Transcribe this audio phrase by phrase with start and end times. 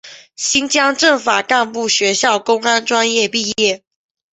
[0.35, 3.83] 新疆政法干部学校公安专业毕业。